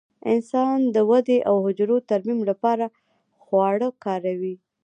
[0.33, 2.85] انسان د ودې او حجرو ترمیم لپاره
[3.43, 4.55] خواړه کاروي.